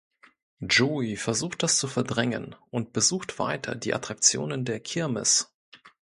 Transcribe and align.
Joey 0.61 1.15
versucht 1.15 1.61
das 1.61 1.77
zu 1.77 1.87
verdrängen 1.87 2.55
und 2.71 2.91
besucht 2.91 3.37
weiter 3.37 3.75
die 3.75 3.93
Attraktionen 3.93 4.65
der 4.65 4.79
Kirmes. 4.79 5.53